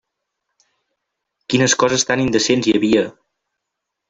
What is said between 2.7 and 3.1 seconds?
hi havia!